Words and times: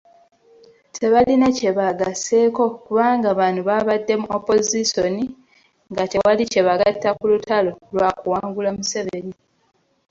Tebalina 0.97 1.47
kye 1.57 1.71
baagasseeko 1.77 2.63
kubanga 2.85 3.29
bano 3.39 3.59
babadde 3.69 4.13
mu 4.21 4.27
Opozisoni 4.37 5.25
nga 5.91 6.03
tewali 6.11 6.43
kye 6.51 6.61
bagatta 6.67 7.09
ku 7.17 7.23
lutalo 7.31 7.71
lw'okuwangula 7.93 8.69
Museveni. 8.77 9.33